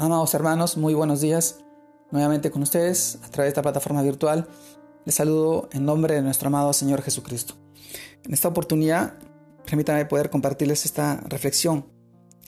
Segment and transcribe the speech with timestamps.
[0.00, 1.58] Amados hermanos, muy buenos días.
[2.10, 4.48] Nuevamente con ustedes a través de esta plataforma virtual.
[5.04, 7.52] Les saludo en nombre de nuestro amado Señor Jesucristo.
[8.24, 9.18] En esta oportunidad,
[9.66, 11.84] permítanme poder compartirles esta reflexión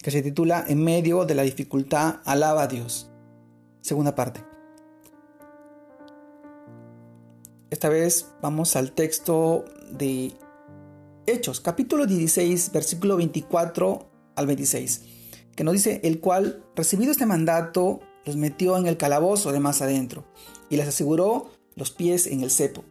[0.02, 3.10] que se titula En medio de la dificultad, alaba a Dios.
[3.82, 4.40] Segunda parte.
[7.68, 10.32] Esta vez vamos al texto de
[11.26, 14.06] Hechos, capítulo 16, versículo 24
[14.36, 15.20] al 26
[15.54, 19.82] que nos dice, el cual, recibido este mandato, los metió en el calabozo de más
[19.82, 20.24] adentro
[20.70, 22.84] y les aseguró los pies en el cepo.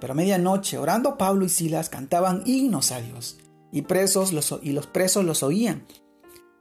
[0.00, 3.38] Pero a medianoche, orando Pablo y Silas, cantaban himnos a Dios,
[3.72, 5.84] y, presos los, y los presos los oían.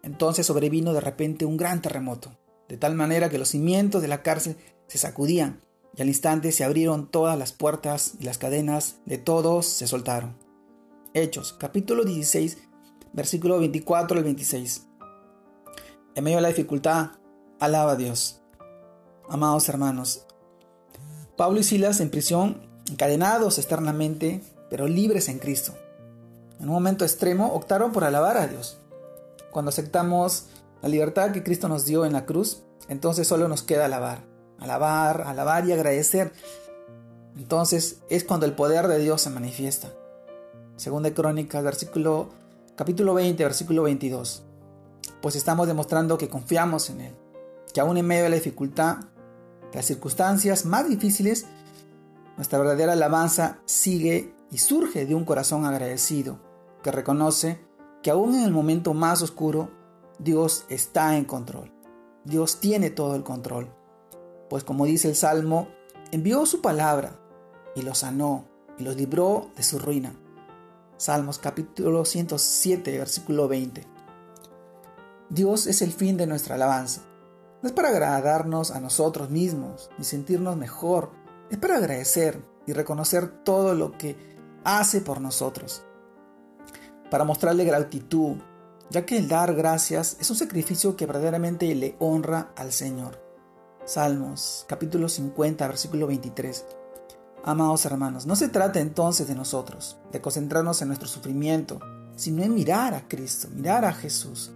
[0.04, 4.24] Entonces sobrevino de repente un gran terremoto, de tal manera que los cimientos de la
[4.24, 4.58] cárcel
[4.88, 5.62] se sacudían,
[5.96, 10.36] y al instante se abrieron todas las puertas y las cadenas de todos se soltaron.
[11.14, 12.58] Hechos, capítulo 16,
[13.14, 14.88] versículo 24 al 26.
[16.18, 17.12] En medio de la dificultad,
[17.60, 18.42] alaba a Dios.
[19.30, 20.26] Amados hermanos,
[21.36, 25.76] Pablo y Silas en prisión, encadenados externamente, pero libres en Cristo.
[26.60, 28.80] En un momento extremo optaron por alabar a Dios.
[29.52, 30.48] Cuando aceptamos
[30.82, 34.24] la libertad que Cristo nos dio en la cruz, entonces solo nos queda alabar,
[34.58, 36.34] alabar, alabar y agradecer.
[37.36, 39.94] Entonces es cuando el poder de Dios se manifiesta.
[40.78, 42.30] Segunda Crónicas, versículo
[42.76, 44.47] capítulo 20, versículo 22
[45.22, 47.16] pues estamos demostrando que confiamos en Él,
[47.74, 48.98] que aún en medio de la dificultad,
[49.74, 51.46] las circunstancias más difíciles,
[52.36, 56.40] nuestra verdadera alabanza sigue y surge de un corazón agradecido,
[56.84, 57.60] que reconoce
[58.02, 59.70] que aún en el momento más oscuro,
[60.20, 61.72] Dios está en control.
[62.24, 63.70] Dios tiene todo el control.
[64.50, 65.68] Pues como dice el Salmo,
[66.12, 67.20] envió su palabra
[67.76, 68.46] y los sanó
[68.78, 70.14] y los libró de su ruina.
[70.98, 73.97] Salmos capítulo 107, versículo 20.
[75.30, 77.02] Dios es el fin de nuestra alabanza.
[77.62, 81.12] No es para agradarnos a nosotros mismos ni sentirnos mejor,
[81.50, 84.16] es para agradecer y reconocer todo lo que
[84.64, 85.84] hace por nosotros.
[87.12, 88.38] Para mostrarle gratitud,
[88.90, 93.22] ya que el dar gracias es un sacrificio que verdaderamente le honra al Señor.
[93.84, 96.66] Salmos capítulo 50 versículo 23.
[97.44, 101.80] Amados hermanos, no se trata entonces de nosotros, de concentrarnos en nuestro sufrimiento,
[102.16, 104.54] sino en mirar a Cristo, mirar a Jesús,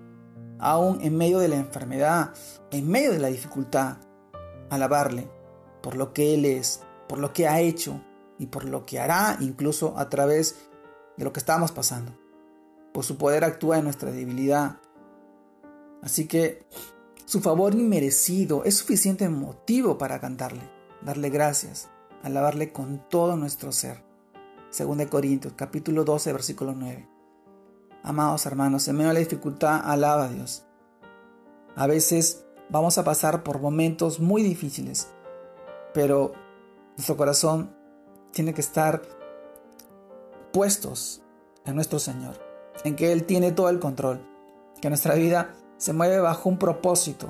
[0.62, 2.34] aún en medio de la enfermedad,
[2.72, 3.98] en medio de la dificultad,
[4.70, 5.30] alabarle
[5.82, 8.00] por lo que Él es, por lo que ha hecho
[8.38, 10.56] y por lo que hará incluso a través
[11.18, 12.18] de lo que estamos pasando.
[12.94, 14.78] Por su poder actúa en nuestra debilidad.
[16.02, 16.66] Así que
[17.26, 20.70] su favor inmerecido es suficiente motivo para cantarle,
[21.02, 21.90] darle gracias,
[22.24, 24.04] alabarle con todo nuestro ser.
[24.70, 27.21] Según de Corintios capítulo 12 versículo 9.
[28.04, 30.64] Amados hermanos, en medio de la dificultad, alaba a Dios.
[31.76, 35.08] A veces vamos a pasar por momentos muy difíciles,
[35.94, 36.34] pero
[36.98, 37.76] nuestro corazón
[38.32, 39.04] tiene que estar
[40.52, 41.22] puestos
[41.64, 42.40] en nuestro Señor,
[42.84, 44.20] en que Él tiene todo el control,
[44.82, 47.30] que nuestra vida se mueve bajo un propósito.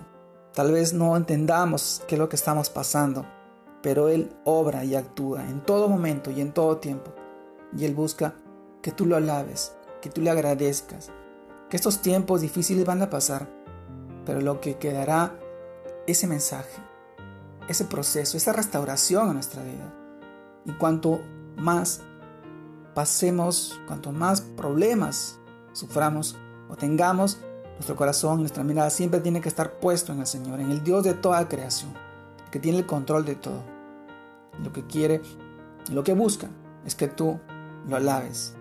[0.54, 3.26] Tal vez no entendamos qué es lo que estamos pasando,
[3.84, 7.12] pero Él obra y actúa en todo momento y en todo tiempo,
[7.76, 8.36] y Él busca
[8.82, 11.12] que tú lo alabes, que tú le agradezcas,
[11.70, 13.48] que estos tiempos difíciles van a pasar,
[14.26, 15.40] pero lo que quedará,
[16.08, 16.82] ese mensaje,
[17.68, 19.94] ese proceso, esa restauración a nuestra vida.
[20.66, 21.22] Y cuanto
[21.56, 22.02] más
[22.94, 25.40] pasemos, cuanto más problemas
[25.72, 26.38] suframos
[26.70, 27.40] o tengamos,
[27.74, 31.04] nuestro corazón nuestra mirada siempre tiene que estar puesto en el Señor, en el Dios
[31.04, 31.94] de toda creación,
[32.52, 33.64] que tiene el control de todo.
[34.62, 35.22] Lo que quiere,
[35.92, 36.48] lo que busca
[36.86, 37.40] es que tú
[37.88, 38.56] lo alabes,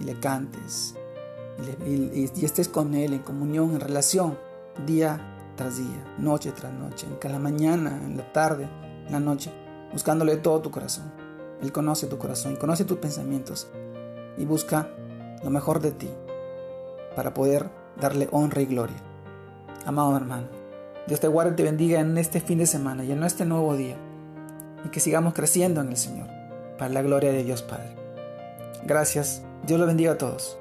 [0.00, 0.94] y le cantes
[1.86, 4.38] y, estés con Él en comunión, en relación,
[4.86, 8.68] día tras día, noche tras noche, en cada mañana, en la tarde,
[9.06, 9.50] en la noche,
[9.92, 11.12] buscándole todo tu corazón.
[11.60, 13.68] Él conoce tu corazón, conoce tus pensamientos
[14.38, 14.88] y busca
[15.42, 16.08] lo mejor de ti
[17.14, 17.68] para poder
[18.00, 18.96] darle honra y gloria.
[19.84, 20.48] Amado hermano,
[21.06, 23.76] Dios te guarde y te bendiga en este fin de semana y en este nuevo
[23.76, 23.96] día
[24.84, 26.28] y que sigamos creciendo en el Señor
[26.78, 27.94] para la gloria de Dios Padre.
[28.86, 30.58] Gracias Dios lo bendiga a todos.